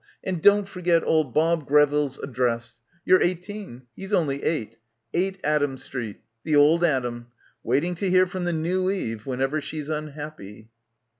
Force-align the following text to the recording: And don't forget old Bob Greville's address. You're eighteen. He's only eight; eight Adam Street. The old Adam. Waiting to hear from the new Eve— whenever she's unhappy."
And 0.23 0.41
don't 0.41 0.67
forget 0.67 1.03
old 1.03 1.31
Bob 1.31 1.67
Greville's 1.67 2.17
address. 2.17 2.79
You're 3.05 3.21
eighteen. 3.21 3.83
He's 3.95 4.11
only 4.11 4.41
eight; 4.41 4.77
eight 5.13 5.39
Adam 5.43 5.77
Street. 5.77 6.21
The 6.43 6.55
old 6.55 6.83
Adam. 6.83 7.27
Waiting 7.61 7.93
to 7.93 8.09
hear 8.09 8.25
from 8.25 8.45
the 8.45 8.51
new 8.53 8.89
Eve— 8.89 9.27
whenever 9.27 9.61
she's 9.61 9.89
unhappy." 9.89 10.71